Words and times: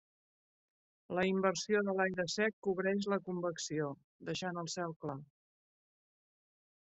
La 1.17 1.25
inversió 1.31 1.81
de 1.87 1.93
l'aire 1.99 2.25
sec 2.35 2.57
cobreix 2.67 3.09
la 3.13 3.19
convecció, 3.29 3.91
deixant 4.31 4.59
el 4.63 4.73
cel 4.77 4.97
clar. 5.05 5.19